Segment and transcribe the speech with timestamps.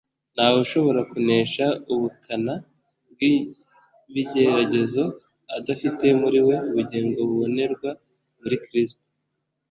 [0.33, 2.53] Ntawe ushobora kunesha ubukana
[3.11, 5.03] bw'ibigeragezo
[5.57, 7.89] adafite muri we ubugingo bubonerwa
[8.41, 9.03] muri Kristo.